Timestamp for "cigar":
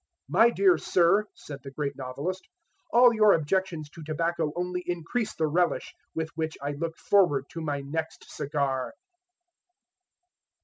8.27-8.93